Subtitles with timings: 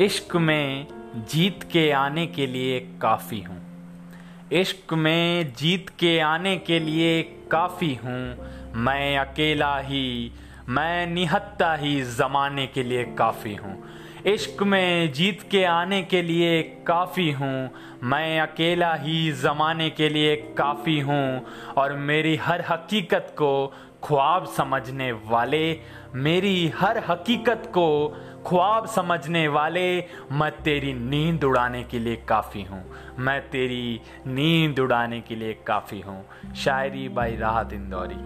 [0.00, 0.86] इश्क में
[1.28, 3.60] जीत के आने के लिए काफ़ी हूँ।
[4.52, 8.36] इश्क में जीत के आने के लिए काफ़ी हूँ।
[8.74, 10.32] मैं अकेला ही,
[10.68, 13.84] मैं निहत्ता ही ज़माने के लिए काफ़ी हूँ।
[14.26, 17.70] इश्क में जीत के आने के लिए काफ़ी हूँ।
[18.02, 21.46] मैं अकेला ही ज़माने के लिए काफ़ी हूँ।
[21.76, 23.72] और मेरी हर हकीकत को
[24.04, 25.80] ख्वाब समझने वाले,
[26.14, 32.82] मेरी हर हकीकत को ख्वाब समझने वाले, मैं तेरी नींद उड़ाने के लिए काफ़ी हूँ।
[33.18, 38.18] मैं तेरी नींद उड़ाने के लिए काफ़ी हूँ। शायरी बाई राहत इंदौरी।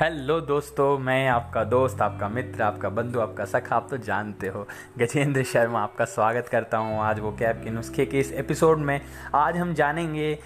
[0.00, 4.66] हेलो दोस्तों, मैं आपका दोस्त, आपका मित्र, आपका बंधु, आपका सखा, आप तो जानते हो।
[4.98, 9.00] गजेंद्र शर्मा आपका स्वागत करता हूँ आज वो कैब के नुस्खे के इस एपिसोड में।
[9.34, 10.38] आज हम जानेंगे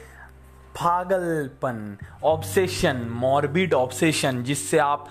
[0.74, 5.08] पागलपन ऑब्सेशन मॉर्बिड ऑब्सेशन जिससे आप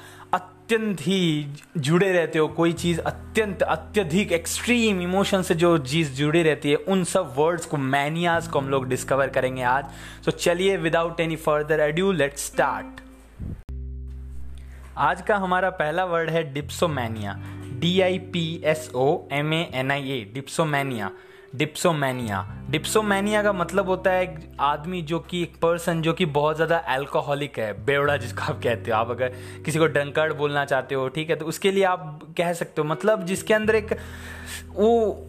[0.72, 6.44] अत्यंत ही जुड़े रहते हो, कोई चीज़ अत्यंत, अत्यधिक एक्सट्रीम इमोशन से जो चीज़ जुड़ी
[6.44, 9.86] रहती है, उन सब वर्ड्स को मैनियाज को हम लोग डिस्कवर करेंगे आज।
[10.26, 13.02] तो चलिए without any further adieu let start
[15.00, 17.36] आज का हमारा पहला वर्ड है dipsomania
[17.80, 21.12] D I P S O M A N I A dipsomania
[21.56, 22.66] dipsomania.
[22.70, 26.78] Dipsomania का मतलब होता है एक आदमी जो कि, एक पर्सन जो कि बहुत ज़्यादा
[26.78, 29.34] अल्कोहलिक है, बेवड़ा जिसको आप कहते हो। आप अगर
[29.66, 32.88] किसी को डंकर्ड बोलना चाहते हो, ठीक है तो उसके लिए आप कह सकते हो।
[32.88, 33.98] मतलब जिसके अंदर एक,
[34.70, 35.28] वो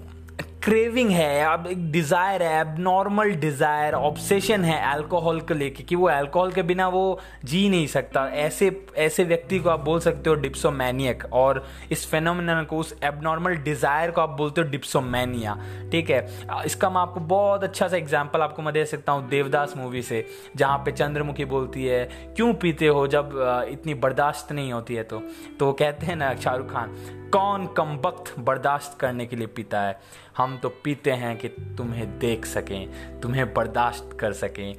[0.63, 5.97] क्रेविंग है, अब एक डिज़ायर है अब नॉर्मल डिज़ायर ऑब्सेशन है अल्कोहल को लेके कि
[5.97, 10.31] वो अल्कोहल के बिना वो जी नहीं सकता। ऐसे ऐसे व्यक्ति को आप बोल सकते
[10.31, 15.57] हो डिप्सोमैनियक और इस फेनोमिन को, उस एबनॉर्मल डिज़ायर को आप बोलते हो डिप्सोमैनिया
[15.93, 16.27] ठीक है?
[16.65, 20.25] इसका मैं आपको बहुत अच्छा सा एग्ज़ाम्पल आपको मैं दे सकता हूँ देवदास मूवी से,
[20.57, 22.05] जहाँ पे चंद्रमुखी बोलती है,
[22.37, 23.35] क्यों पीते हो जब
[23.73, 25.03] इतनी बर्दाश्त नहीं होती है?
[25.03, 25.23] तो
[25.59, 26.97] तो कहते हैं ना शाहरुख खान,
[27.33, 30.01] कौन कम वक्त बर्दाश्त करने के लिए पीता है?
[30.37, 34.75] हम तो पीते हैं कि तुम्हें देख सकें, तुम्हें बर्दाश्त कर सकें।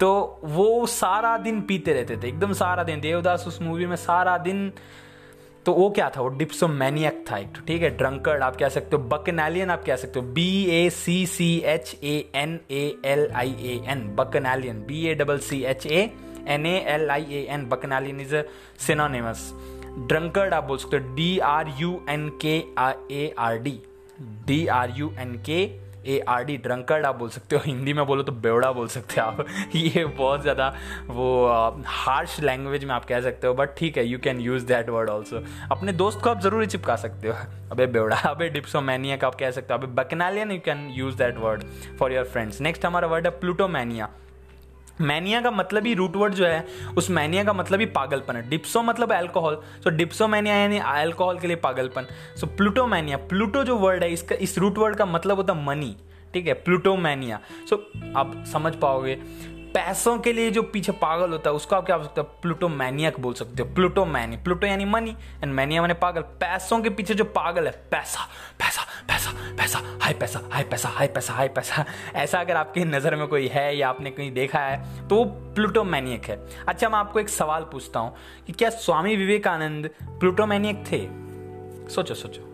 [0.00, 4.36] तो वो सारा दिन पीते रहते थे, एकदम सारा दिन। देवदास उस मूवी में सारा
[4.38, 4.70] दिन
[5.66, 6.20] तो वो क्या था?
[6.20, 7.90] वो डिप्सोमैनियक था एक ठीक है?
[7.96, 11.94] ड्रंकर्ड, आप कह सकते हो। बकनैलियन, आप कह सकते हो। B A C C H
[12.04, 14.84] A N A L I A N bacchanalian.
[14.86, 16.02] B A double C H A
[16.48, 18.42] N A L I A N bacchanalian is a
[19.98, 22.56] drunkard आप बोल सकते हो। D R U N K
[23.14, 23.78] A R D
[24.20, 25.62] D R U N K
[26.06, 29.20] A R D drunkard आप बोल सकते हो, हिंदी में बोलो तो बेवड़ा बोल सकते
[29.20, 30.68] हो आप। ये बहुत ज़्यादा
[31.08, 31.46] वो
[31.86, 35.10] हार्श लैंग्वेज में आप कह सकते हो बट ठीक है you can use that word
[35.10, 35.42] also
[35.72, 37.34] अपने दोस्त को आप ज़रूर चिपका सकते हो।
[37.72, 41.38] अबे बेवड़ा, अबे डिप्सोमैनिया का आप कह सकते हो, अबे bacchanalian you can use that
[41.38, 41.64] word
[41.98, 44.10] for your friends next हमारा वर्ड है प्लूटोमैनिया।
[45.00, 46.66] मैनिया का मतलब ही रूट वर्ड जो है,
[46.96, 51.38] उस मैनिया का मतलब ही पागलपन है। डिप्सो मतलब अल्कोहल सो डिप्सो मैनिया यानी अल्कोहल
[51.38, 52.06] के लिए पागलपन।
[52.36, 55.64] सो प्लूटो मैनिया, प्लूटो जो वर्ड है, इसका, इस रूट वर्ड का मतलब होता है
[55.64, 55.96] मनी
[56.34, 56.52] ठीक है?
[56.52, 57.40] Pluto mania.
[57.70, 59.14] सो आप समझ पाओगे।
[59.74, 62.26] पैसों के लिए जो पीछे पागल होता है, उसको आप क्या बोल सकते हो?
[62.42, 66.80] प्लूटो मैनियक बोल सकते हो। प्लूटो मैनी प्लूटो यानी मनी एंड मैनिया मैंने पागल। पैसों
[66.80, 71.32] के पीछे जो पागल है, पैसा पैसा पैसा पैसा हाई पैसा हाई पैसा हाई पैसा
[71.32, 75.16] हाई पैसा। ऐसा अगर आपकी नज़र में कोई है या आपने कहीं देखा है तो
[75.16, 75.24] वो
[75.54, 80.46] प्लूटो मैनियक है। अच्छा मैं आपको एक सवाल पूछता हूँ कि क्या स्वामी विवेकानंद प्लूटो
[80.46, 81.06] मैनियक थे?
[81.90, 82.53] सोचो सोचो।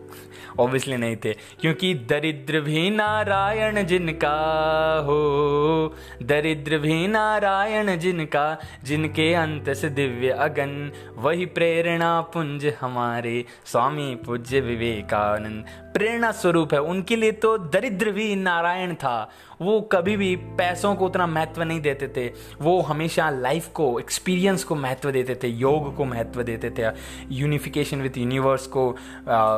[0.59, 9.69] ऑब्वियसली नहीं थे। क्योंकि दरिद्र भी नारायण जिनका हो, दरिद्र भी नारायण जिनका, जिनके अंत
[9.69, 17.31] से दिव्य अगन, वही प्रेरणा पुंज हमारे, स्वामी पूज्य विवेकानंद। प्रेरणा स्वरूप है। उनके लिए
[17.33, 19.29] तो दरिद्र भी नारायण था।
[19.61, 22.27] वो कभी भी पैसों को उतना महत्व नहीं देते थे।
[22.61, 26.89] वो हमेशा लाइफ को एक्सपीरियंस को महत्व देते थे, योग को महत्व देते थे
[27.31, 28.89] यूनिफिकेशन विथ यूनिवर्स को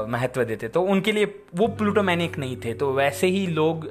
[0.09, 3.89] महत्व देते। तो उनके लिए वो प्लूटोमैनिक नहीं थे। तो वैसे ही लोग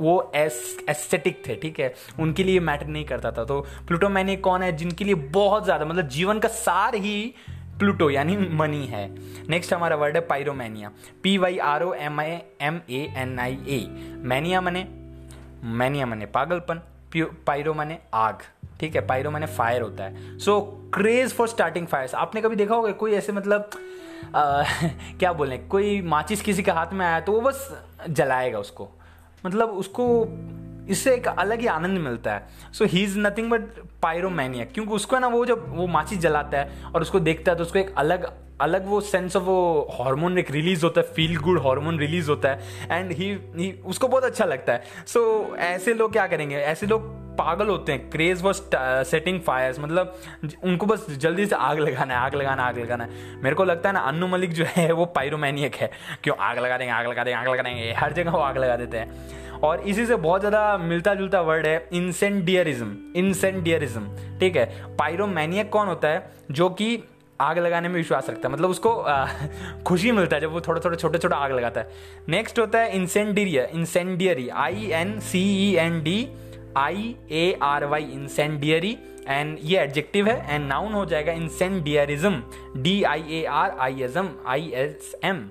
[0.00, 0.56] वो एस
[0.90, 1.92] एस्थेटिक थे, ठीक है?
[2.20, 4.72] उनके लिए मैटर नहीं करता था। तो प्लूटोमैनिक कौन है?
[4.76, 7.34] जिनके लिए बहुत ज़्यादा मतलब जीवन का सार ही
[7.78, 9.08] प्लूटो यानी मनी है।
[9.48, 10.90] नेक्स्ट हमारा वर्ड है pyromania
[11.22, 13.86] P Y R O M I M A N I A
[14.24, 14.86] mania मने
[15.64, 16.80] मैनिया मने पागलपन
[17.46, 18.42] पायरो मने आग।
[18.80, 20.60] ठीक है पायरो मने फायर होता है। So
[20.94, 23.70] craze for starting fire आपने कभी देखा होगा कोई ऐसे मतलब
[24.34, 24.62] आ,
[25.18, 28.88] क्या बोले कोई माचिस किसी के हाथ में आया तो वो बस जलाएगा उसको।
[29.46, 30.06] मतलब उसको
[30.90, 33.60] इससे एक अलग ही आनंद मिलता है। So he is nothing but
[34.02, 37.58] pyromania क्योंकि उसको है ना वो जब वो माचिस जलाता है और उसको देखता है
[37.58, 41.36] तो उसको एक अलग अलग वो सेंस ऑफ़ वो हार्मोन एक रिलीज़ होता है फील
[41.36, 42.60] गुड हार्मोन रिलीज़ होता है।
[42.90, 46.56] एंड ही उसको बहुत अच्छा लगता है। सो so, ऐसे लोग क्या करेंगे?
[46.56, 48.54] ऐसे लोग पागल होते हैं। क्रेज फॉर
[49.04, 50.14] सेटिंग फायर्स मतलब
[50.64, 53.88] उनको बस जल्दी से आग लगाना है आग लगाना आग लगाना है। मेरे को लगता
[53.88, 55.90] है ना अन्नू मलिक जो है वो पायरोमैनियक है।
[56.24, 56.36] क्यों?
[56.36, 58.98] आग लगा देंगे आग लगा देंगे आग लगा देंगे। हर जगह वो आग लगा देते
[58.98, 64.96] हैं। और इसी से बहुत ज़्यादा मिलता जुलता वर्ड है इंसेंडियरिज्म इंसेंडियरिज्म ठीक है?
[64.96, 66.30] पायरोमैनियक कौन होता है?
[66.50, 66.98] जो कि
[67.40, 69.26] आग लगाने में विश्वास रखता है। मतलब उसको आ,
[69.86, 71.88] खुशी मिलता है जब वो थोड़ा थोड़ा छोटे छोटा आग लगाता है।
[72.28, 76.28] नेक्स्ट होता है incendiaria incendiary I N C E N D
[76.76, 82.42] I A R Y incendiary and ये एडजेक्टिव है एंड नाउन हो जाएगा incendiarism
[82.76, 85.50] D I A R I S M I S M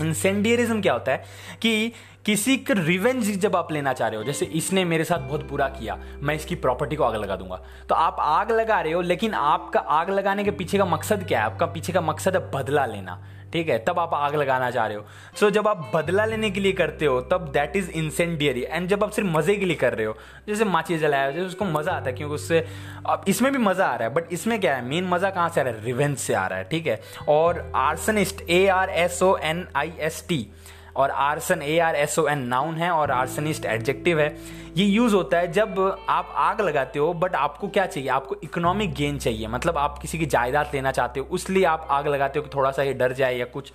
[0.00, 1.24] incendiarism क्या होता है?
[1.62, 1.92] कि
[2.26, 5.68] किसी का रिवेंज जब आप लेना चाह रहे हो, जैसे इसने मेरे साथ बहुत बुरा
[5.68, 9.34] किया, मैं इसकी प्रॉपर्टी को आग लगा दूँगा। तो आप आग लगा रहे हो, लेकिन
[9.34, 11.44] आपका आग लगाने के पीछे का मकसद क्या है?
[11.44, 13.24] आपका पीछे का मकसद है बदला लेना।
[13.54, 15.04] ठीक है तब आप आग लगाना चाह रहे हो।
[15.40, 18.88] सो so, जब आप बदला लेने के लिए करते हो तब दैट इज़ इंसेंडियरी एंड
[18.88, 20.16] जब आप सिर्फ़ मज़े के लिए कर रहे हो
[20.48, 22.66] जैसे माची जलाया जैसे उसको मज़ा आता है क्योंकि उससे
[23.06, 25.60] अब इसमें भी मज़ा आ रहा है बट इसमें क्या है मेन मज़ा कहाँ से
[25.60, 25.84] आ रहा है?
[25.84, 27.00] रिवेंज से आ रहा है ठीक है?
[27.28, 30.46] और arsonist A R S O N I S T
[30.96, 34.36] और arson A R S O N noun है और आर्सनिस्ट एडजेक्टिव है।
[34.76, 38.08] ये यूज़ होता है जब आप आग लगाते हो बट आपको क्या चाहिए?
[38.08, 42.08] आपको इकोनॉमिक गेन चाहिए। मतलब आप किसी की जायदाद लेना चाहते हो उसलिए आप आग
[42.08, 43.72] लगाते हो कि थोड़ा सा ये डर जाए या कुछ।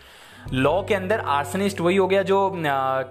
[0.53, 2.51] लॉ के अंदर आर्सनिस्ट वही हो गया जो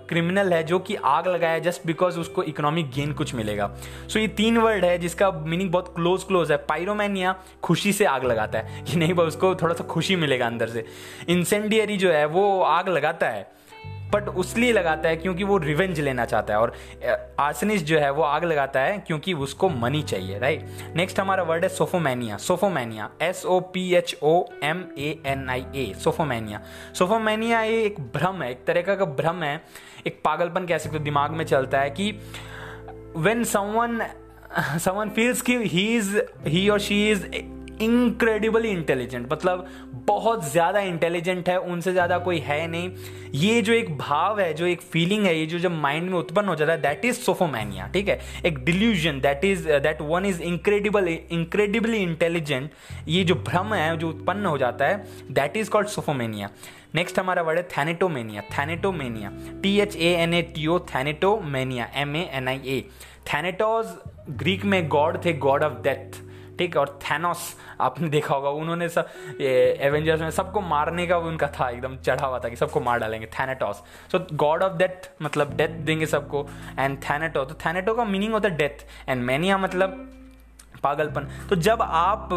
[0.09, 4.17] क्रिमिनल है जो कि आग लगाया जस्ट बिकॉज़ उसको इकोनॉमिक गेन कुछ मिलेगा। सो so,
[4.17, 8.59] ये तीन वर्ड है जिसका मीनिंग बहुत क्लोज क्लोज है। पायरोमैनिया खुशी से आग लगाता
[8.59, 10.85] है। कि नहीं उसको थोड़ा सा खुशी मिलेगा अंदर से।
[11.29, 13.51] इंसेंडियरी जो है वो आग लगाता है।
[14.13, 16.73] बट उसलिए लगाता है क्योंकि वो रिवेंज लेना चाहता है और
[17.41, 21.63] आर्सनिस्ट जो है वो आग लगाता है क्योंकि उसको मनी चाहिए राइट नेक्स्ट हमारा वर्ड
[21.63, 22.37] है sophomania.
[22.37, 26.61] Sophomania S O P H O M A N I A sophomania.
[26.95, 29.61] Sophomania एक भ्रम है, एक तरह का भ्रम है,
[30.07, 32.11] एक पागलपन कह सकते हो, दिमाग में चलता है कि
[33.17, 34.01] वेन समवन
[34.79, 36.17] समवन फील्स कि ही इज़
[36.47, 37.27] ही और शी इज़
[37.83, 39.67] इनक्रेडिबली इंटेलिजेंट मतलब
[40.07, 42.91] बहुत ज़्यादा इंटेलिजेंट है, उनसे ज़्यादा कोई है नहीं।
[43.35, 46.49] ये जो एक भाव है, जो एक फीलिंग है, ये जो जब माइंड में उत्पन्न
[46.49, 48.19] हो जाता है दैट इज़ सोफोमैनिया ठीक है?
[48.47, 52.71] एक delusion that is that one is incredible incredibly intelligent
[53.09, 56.51] ये जो भ्रम है, जो उत्पन्न हो जाता है that is called sophomania
[56.95, 59.31] next हमारा वर्ड है thanatomania thanatomania
[59.63, 62.81] T H A N A T O thanatomania M A N I A
[63.33, 63.87] thanatos
[64.39, 66.21] Greek में गॉड थे गॉड ऑफ़ डेथ
[66.59, 69.09] ठीक है और थैनोस आपने देखा होगा, उन्होंने सब
[69.41, 73.27] एवेंजर्स में सबको मारने का उनका था, एकदम चढ़ा हुआ था कि सबको मार डालेंगे
[73.39, 73.83] thanatos
[74.13, 76.47] so god of death मतलब डेथ देंगे सबको
[76.79, 80.05] एंड थैनेटो तो थैनेटो का मीनिंग होता है डेथ एंड मैनिया मतलब
[80.83, 81.29] पागलपन.
[81.51, 82.29] तो जब आप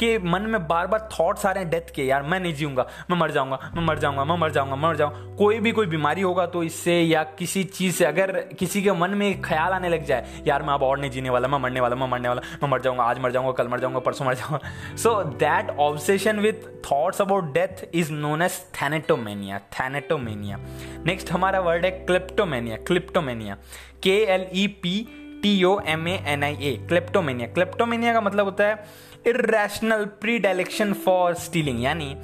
[0.00, 2.86] के मन में बार बार थॉट्स आ रहे हैं डेथ के, यार, मैं नहीं जीऊँगा,
[3.10, 6.22] मैं मर जाऊँगा, मैं मर जाऊँगा, मैं मर जाऊँगा मर जाऊँगा। कोई भी कोई बीमारी
[6.22, 10.04] होगा तो इससे या किसी चीज़ से अगर किसी के मन में ख्याल आने लग
[10.04, 12.70] जाए, यार, मैं अब और नहीं जीने वाला, मैं मरने वाला, मैं मरने वाला, मैं
[12.70, 16.66] मर जाऊँगा, आज मर जाऊँगा, कल मर जाऊँगा, परसों मर जाऊँगा। So that obsession with
[16.90, 20.58] thoughts about death is known as thanatomania thanatomania
[21.06, 23.56] next हमारा वर्ड है kleptomania kleptomania
[24.02, 24.98] K L E P
[25.42, 28.74] T O M A N I A kleptomania kleptomania का मतलब होता है
[29.26, 32.14] irrational predilection for stealing यानी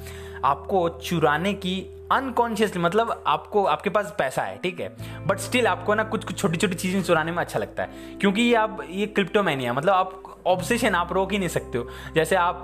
[0.45, 1.79] आपको चुराने की
[2.11, 4.87] अनकॉन्शियसली मतलब आपको, आपके पास पैसा है, ठीक है?
[5.27, 8.41] बट स्टिल आपको ना कुछ कुछ छोटी छोटी चीज़ें चुराने में अच्छा लगता है। क्योंकि
[8.41, 12.63] ये आप, ये क्रिप्टोमैनिया मतलब आप ऑब्सेशन आप रोक ही नहीं सकते हो। जैसे आप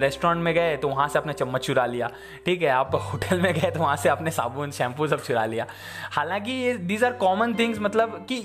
[0.00, 2.10] रेस्टोरेंट में गए तो वहाँ से आपने चम्मच चुरा लिया,
[2.46, 2.68] ठीक है?
[2.68, 5.66] आप होटल में गए तो वहाँ से आपने साबुन शैम्पू सब चुरा लिया।
[6.12, 8.44] हालाँकि ये दीज आर कॉमन थिंग्स मतलब कि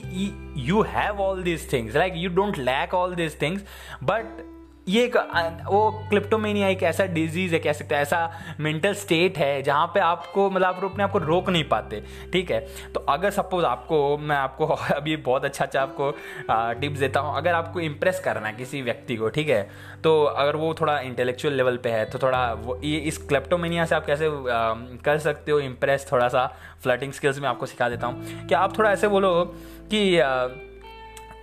[0.70, 3.66] you have all these things like you don't lack all these things
[4.04, 4.48] but
[4.92, 5.18] ये एक
[5.66, 10.00] वो क्लिप्टोमेनिया एक ऐसा डिज़ीज़ है कह सकते हैं ऐसा मेंटल स्टेट है जहाँ पे
[10.00, 12.60] आपको मतलब आप अपने आप को रोक नहीं पाते ठीक है?
[12.94, 16.18] तो अगर सपोज़ आपको मैं आपको अभी बहुत अच्छा अच्छा आपको
[16.52, 19.70] टिप्स देता हूँ अगर आपको इम्प्रेस करना है किसी व्यक्ति को ठीक है?
[20.04, 23.96] तो अगर वो थोड़ा इंटेलेक्चुअल लेवल पे है तो थोड़ा वो ये इस क्लेप्टोमेनिया से
[23.96, 28.08] आप कैसे आ, कर सकते हो इम्प्रेस थोड़ा सा फ्लटिंग स्किल्स में आपको सिखा देता
[28.08, 29.56] हूँ। कि आप थोड़ा ऐसे बोलो
[29.92, 30.20] कि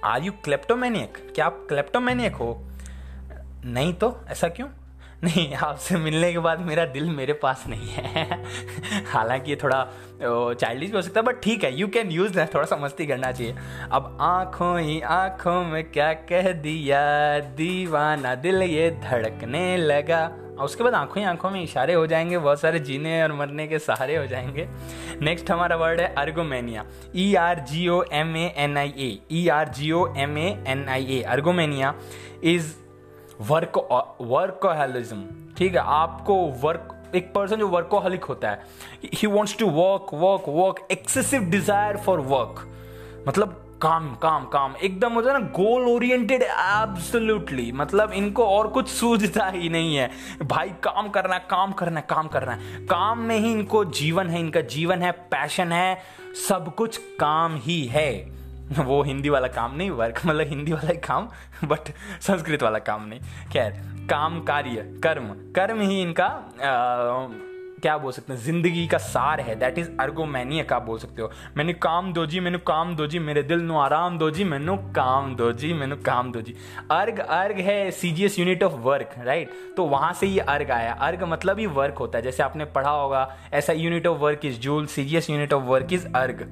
[0.05, 2.65] आर यू क्लेप्टोमेनियक क्या आप क्लेप्टोमेनियक हो?
[3.65, 4.17] नहीं तो?
[4.31, 4.69] ऐसा क्यों?
[5.25, 8.43] नहीं, आपसे मिलने के बाद मेरा दिल मेरे पास नहीं है।
[9.07, 9.87] हालाँकि ये थोड़ा
[10.23, 13.07] चाइल्डिश भी हो सकता है बट ठीक है यू कैन यूज़ दैट थोड़ा सा मस्ती
[13.07, 13.55] करना चाहिए।
[13.93, 17.01] अब आँखों ही आँखों में क्या कह दिया?
[17.57, 20.25] दीवाना दिल ये धड़कने लगा।
[20.59, 23.67] और उसके बाद आँखों ही आँखों में इशारे हो जाएँगे, बहुत सारे जीने और मरने
[23.67, 24.69] के सहारे हो जाएँगे।
[25.23, 26.85] नेक्स्ट हमारा वर्ड है ergomania
[27.17, 30.49] E R G O M A N I A E R G O M A
[30.69, 31.95] N I A ergomania
[32.45, 32.75] is
[33.41, 33.79] work
[34.21, 35.25] workaholism
[35.59, 38.65] ठीक है, आपको वर्क एक पर्सन जो वर्कोहलिक होता है
[39.15, 42.67] he wants to work work work excessive desire for work
[43.29, 44.75] मतलब काम काम काम.
[44.77, 50.11] एकदम होता है ना गोल ओरिएंटेड एब्सोल्युटली मतलब इनको और कुछ सूझता ही नहीं है.
[50.43, 52.87] भाई, काम करना है, काम करना है, काम करना है.
[52.87, 55.99] काम में ही इनको जीवन है, इनका जीवन है पैशन है,
[56.49, 58.11] सब कुछ काम ही है.
[58.79, 61.29] वो हिंदी वाला काम नहीं वर्क मतलब हिंदी वाला काम
[61.65, 63.21] बट संस्कृत वाला काम नहीं।
[63.53, 67.47] खैर काम कार्य कर्म। कर्म ही इनका आ,
[67.83, 71.31] क्या बोल सकते हैं ज़िंदगी का सार है। दैट इज़ अर्गोमैनियक आप बोल सकते हो।
[71.57, 74.77] मैंने काम दो जी मैंने काम दो जी मेरे दिल नु आराम दो जी मैनू
[74.97, 76.55] काम दो जी मैनू काम दो जी।
[76.91, 81.23] अर्ग अर्ग है CGS unit of work right तो वहाँ से ये अर्ग आया। अर्ग
[81.25, 84.87] मतलब ही वर्क होता है। जैसे आपने पढ़ा होगा ऐसा unit of work is joule
[84.87, 86.49] CGS unit of work is erg.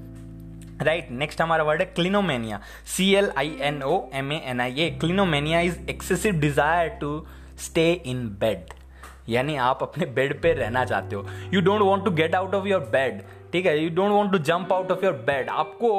[0.82, 2.60] Right next हमारा वर्ड है clinomania
[2.96, 7.26] C L I N O M A N I A clinomania is excessive desire to
[7.66, 8.74] stay in bed
[9.28, 11.24] यानी आप अपने bed पे रहना चाहते हो.
[11.54, 14.38] You don't want to get out of your bed ठीक है you don't want to
[14.48, 15.90] jump out of your bed आपको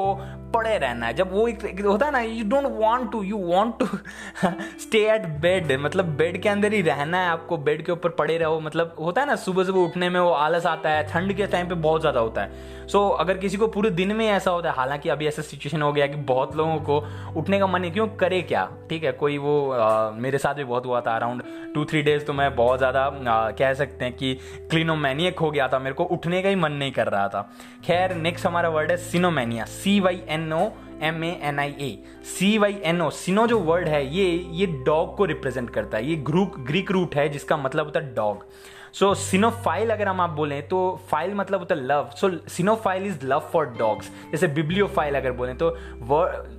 [0.54, 3.74] पड़े रहना है। जब वो एक होता है ना you don't want to you want
[3.80, 3.86] to
[4.82, 8.38] stay at bed मतलब बेड के अंदर ही रहना है आपको बेड के ऊपर पड़े
[8.38, 11.48] रहो। मतलब होता है ना सुबह सुबह उठने में वो आलस आता है ठंड के
[11.48, 14.52] टाइम पे बहुत ज़्यादा होता है। सो so, अगर किसी को पूरे दिन में ऐसा
[14.52, 16.98] होता है हालाँकि अभी ऐसा सिचुएशन हो गया कि बहुत लोगों को
[17.40, 18.68] उठने का मन है क्यों करे क्या?
[18.90, 22.24] ठीक है कोई वो आ, मेरे साथ भी बहुत हुआ था अराउंड टू थ्री डेज़
[22.26, 23.10] तो मैं बहुत ज़्यादा
[23.58, 24.34] कह सकते हैं कि
[24.70, 27.42] क्लिनोमैनियक हो गया था मेरे को उठने का ही मन नहीं कर रहा था।
[27.86, 30.70] खैर नेक्स्ट हमारा वर्ड है cynomania C Y N O
[31.04, 34.66] M A N I A C Y N O cyno जो वर्ड है, ये ये
[34.86, 38.46] डॉग को रिप्रेजेंट करता है। ये ग्रूक ग्रीक रूट है, जिसका मतलब होता है डॉग
[38.94, 40.78] सो सिनोफाइल अगर हम आप बोलें तो
[41.10, 45.56] फ़ाइल मतलब होता है love so cynophile is love for dogs जैसे बिब्लियोफाइल अगर बोलें
[45.58, 45.70] तो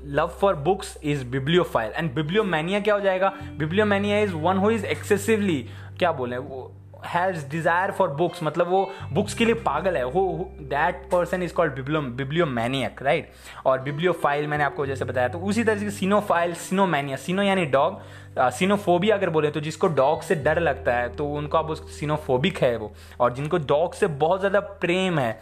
[0.06, 3.32] love for books is bibliophile and bibliomania क्या हो जाएगा?
[3.58, 5.64] Bibliomania is one who is excessively
[5.99, 6.73] क्या बोले, वो
[7.07, 11.52] हैज़ डिज़ायर फॉर बुक्स मतलब वो बुक्स के लिए पागल है। वो that person is
[11.55, 13.33] called biblio bibliomaniac right
[13.67, 18.00] और बिब्लियोफाइल मैंने आपको जैसे बताया तो उसी तरह से सिनोफाइल सिनोमैनिया सिनो यानी डॉग
[18.38, 22.59] सिनोफोबिया अगर बोले तो जिसको डॉग से डर लगता है तो उनको आप उस सिनोफोबिक
[22.59, 25.40] है वो। और जिनको डॉग से बहुत ज़्यादा प्रेम है,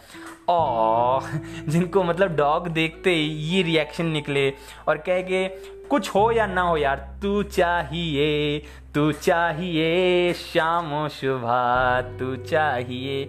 [0.49, 1.23] और
[1.67, 4.49] जिनको मतलब डॉग देखते ही ये रिएक्शन निकले
[4.87, 5.47] और कह के,
[5.89, 8.57] कुछ हो या ना हो यार, तू चाहिए
[8.97, 13.25] तू चाहिए शाम शुभा, तू चाहिए।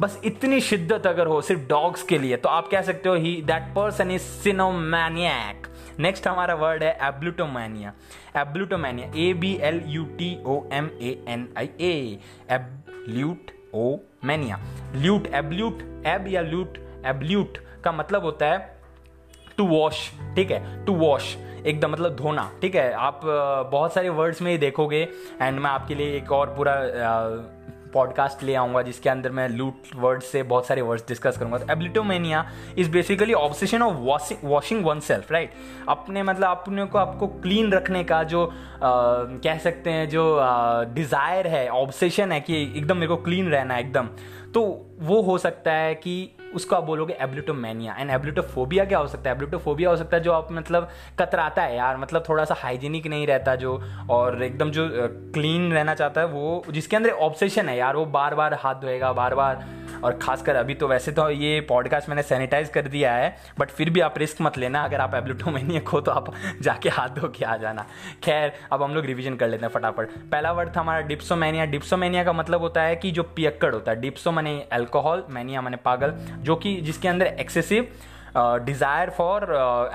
[0.00, 3.34] बस इतनी शिद्दत अगर हो सिर्फ़ डॉग्स के लिए तो आप कह सकते हो he
[3.46, 5.66] that person is cynomaniac
[5.98, 7.92] next हमारा वर्ड है ablutomania
[8.36, 12.18] ablutomania A B L U T O M A N I A
[12.50, 14.60] ablute o mania
[14.96, 18.77] lute ablute ab या ल्यूट एब्ल्यूट का मतलब होता है
[19.58, 20.84] टू वॉश ठीक है?
[20.84, 21.36] टू वॉश
[21.66, 22.92] एकदम मतलब धोना ठीक है?
[22.92, 23.20] आप
[23.72, 25.06] बहुत सारे वर्ड्स में ही देखोगे
[25.42, 26.74] एंड मैं आपके लिए एक और पूरा
[27.92, 31.72] पॉडकास्ट ले आऊँगा जिसके अंदर मैं लूट वर्ड से बहुत सारे वर्ड्स डिस्कस करूँगा। तो
[31.72, 32.44] ablutomania
[32.78, 35.52] is basically obsession of washing washing oneself right
[35.88, 40.24] अपने मतलब अपने को आपको क्लीन रखने का जो आ, कह सकते हैं जो
[40.94, 44.08] डिज़ायर है ऑब्सेशन है कि एकदम मेरे को क्लीन रहना है एकदम।
[44.54, 44.62] तो
[45.00, 49.36] वो हो सकता है कि उसको आप बोलोगे एब्लिटोमैनिया। एंड एब्लिटोफोबिया क्या हो सकता है?
[49.36, 50.88] एब्लिटोफोबिया हो सकता है जो आप मतलब
[51.18, 54.88] कतराता है यार मतलब थोड़ा सा हाइजीनिक नहीं रहता जो, और एकदम जो
[55.34, 59.12] क्लीन रहना चाहता है वो, जिसके अंदर ऑब्सेशन है यार, वो बार बार हाथ धोएगा
[59.12, 59.66] बार बार
[60.04, 63.90] और खासकर अभी तो वैसे तो ये पॉडकास्ट मैंने सैनिटाइज कर दिया है बट फिर
[63.90, 67.44] भी आप रिस्क मत लेना। अगर आप एब्लिटोमेनियक हो तो आप जाके हाथ धो के
[67.44, 67.86] आ जाना।
[68.24, 72.24] खैर, अब हम लोग रिविजन कर लेते हैं फटाफट। पहला वर्ड था हमारा डिप्सोमेनिया डिप्सोमैनिया
[72.24, 76.14] का मतलब होता है कि जो पियक्कड़ होता है। डिप्सो मने एल्कोहल मैनिया मने पागल,
[76.38, 77.88] जो कि जिसके अंदर एक्सेसिव
[78.36, 79.42] डिज़ायर फॉर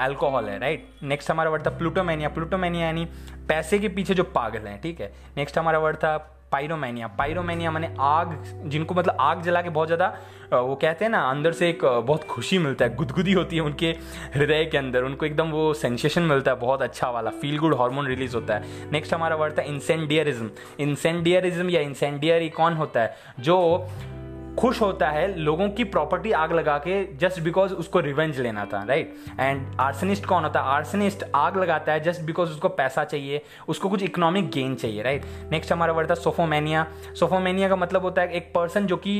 [0.01, 3.05] एल्कोहल है राइट नेक्स्ट हमारा वर्ड था प्लूटोमैनिया प्लूटोमैनिया यानी
[3.47, 5.11] पैसे के पीछे जो पागल हैं, ठीक है?
[5.37, 6.17] नेक्स्ट हमारा वर्ड था
[6.53, 10.15] पायरोमैनिया पायरोमैनिया माने आग, जिनको मतलब आग जला के बहुत ज़्यादा
[10.53, 13.89] वो कहते हैं ना, अंदर से एक बहुत खुशी मिलता है, गुदगुदी होती है उनके
[14.35, 18.07] हृदय के अंदर, उनको एकदम वो सेंसेशन मिलता है, बहुत अच्छा वाला फील गुड हार्मोन
[18.07, 23.15] रिलीज़ होता है। नेक्स्ट हमारा वर्ड था इंसेंडियरिज्म इंसेंडियरिज्म या इंसेंडियरी कौन होता है?
[23.39, 23.87] जो
[24.59, 28.81] खुश होता है लोगों की प्रॉपर्टी आग लगा के जस्ट बिकॉज़ उसको रिवेंज लेना था
[28.83, 30.65] राइट एंड आर्सनिस्ट कौन होता है?
[30.67, 35.25] आर्सनिस्ट आग लगाता है जस्ट बिकॉज़ उसको पैसा चाहिए उसको कुछ इकोनॉमिक गेन चाहिए राइट
[35.51, 36.85] नेक्स्ट हमारा वर्ड था सोफोमैनिया।
[37.19, 39.19] सोफोमैनिया का मतलब होता है एक पर्सन जो कि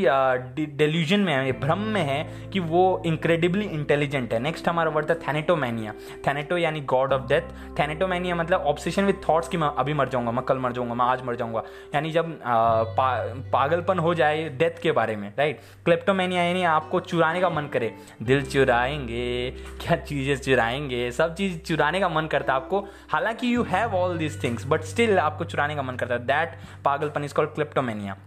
[0.75, 5.16] डेल्यूजन में है भ्रम में है कि वो इंक्रेडिबली इंटेलिजेंट है। नेक्स्ट हमारा वर्ड था
[5.28, 5.94] थैनेटोमैनिया।
[6.28, 10.32] थैनेटो यानी गॉड ऑफ़ डेथ थैनेटोमैनिया मतलब ऑब्सेशन विथ थॉट्स की मैं अभी मर जाऊँगा
[10.32, 11.63] मैं कल मर जाऊँगा मैं आज मर जाऊँगा।
[11.96, 13.12] यानी जब पा,
[13.54, 17.68] पागलपन हो जाए डेथ के बारे में में राइट क्लेप्टोमेनिया यानी आपको चुराने का मन
[17.68, 19.51] करे। दिल चुराएँगे,
[19.82, 21.10] क्या चीज़ें चुराएँगे?
[21.12, 22.80] सब चीज़ चुराने का मन करता है आपको।
[23.12, 26.60] हालाँकि you have all these things but still आपको चुराने का मन करता है। दैट
[26.86, 28.18] पागलपन is called kleptomania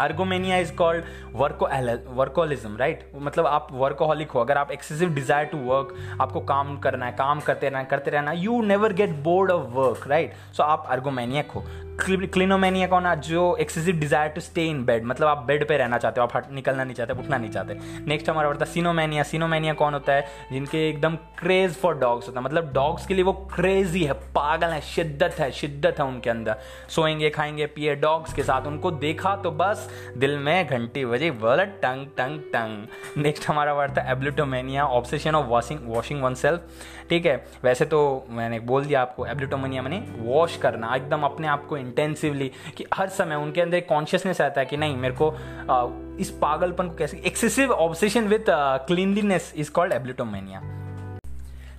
[0.00, 1.04] ergomania is called
[1.34, 1.68] worko
[2.14, 7.06] workolism right मतलब आप वर्कोहलिक हो, अगर आप एक्सेसिव डिज़ायर टू वर्क आपको काम करना
[7.06, 10.86] है, काम करते रहना करते रहना you never get bored of work right so आप
[10.88, 11.64] अर्गोमेनियक हो।
[12.00, 15.98] क्लिनोमेनिया कौन है जो excessive desire to stay in bed मतलब आप बेड पे रहना
[15.98, 17.76] चाहते हो, आप निकलना नहीं चाहते, उठना नहीं चाहते।
[18.06, 20.24] नेक्स्ट हमारा बढ़ता है सीनोमेनिया। सीनोमेनिया कौन होता है?
[20.52, 24.66] जिनके एकदम क्रेज फॉर डॉग्स होता है। मतलब डॉग्स के लिए वो क्रेजी है, पागल
[24.66, 26.56] है, शिद्दत है शिद्दत है उनके अंदर।
[26.88, 31.64] सोएँगे, खाएँगे, पिए डॉग्स के साथ। उनको देखा तो बस दिल में घंटी बजे बोला
[31.82, 36.60] टंग टंग टंग। नेक्स्ट हमारा वर्ड था ablutomania obsession of washing washing oneself
[37.08, 37.36] ठीक है?
[37.64, 42.50] वैसे तो मैंने बोल दिया आपको एब्लिटोमेनिया मैंने वॉश करना एकदम अपने आप को इंटेंसिवली
[42.76, 45.86] कि हर समय उनके अंदर कॉन्शियसनेस आता है कि नहीं मेरे को आ,
[46.20, 48.44] इस पागलपन को कैसे excessive obsession with
[48.86, 50.62] cleanliness is called ablutomania.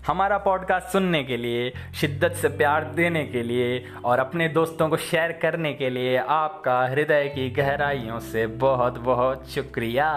[0.08, 4.98] हमारा पॉडकास्ट सुनने के लिए, शिद्दत से प्यार देने के लिए और अपने दोस्तों को
[4.98, 10.10] शेयर करने के लिए आपका हृदय की गहराइयों से बहुत बहुत शुक्रिया।